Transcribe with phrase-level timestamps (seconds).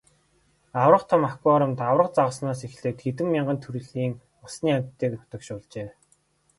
[0.83, 4.13] Аварга том аквариумд аварга загаснаас эхлээд хэдэн мянган төрлийн
[4.45, 5.87] усны амьтдыг нутагшуулжээ.